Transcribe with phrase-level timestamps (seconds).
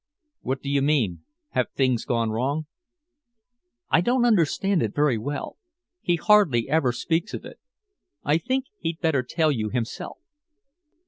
[0.39, 1.25] "What do you mean?
[1.49, 2.65] Have things gone wrong?"
[3.91, 5.57] "I don't understand it very well.
[6.01, 7.59] He hardly ever speaks of it.
[8.23, 10.17] I think he'd better tell you himself."